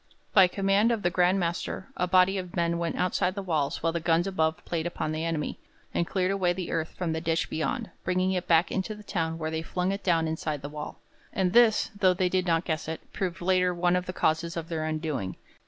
[0.33, 3.93] By command of the Grand Master a body of men went outside the walls while
[3.93, 5.59] the guns above played upon the enemy,
[5.93, 9.37] and cleared away the earth from the ditch beyond, bringing it back into the town
[9.37, 10.97] where they flung it down inside the wall.
[11.31, 14.69] And this, though they did not guess it, proved later one of the causes of
[14.69, 15.35] their undoing.